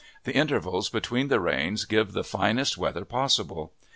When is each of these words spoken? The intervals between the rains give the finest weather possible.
The 0.23 0.33
intervals 0.33 0.89
between 0.89 1.27
the 1.27 1.39
rains 1.39 1.85
give 1.85 2.13
the 2.13 2.23
finest 2.23 2.75
weather 2.75 3.05
possible. 3.05 3.71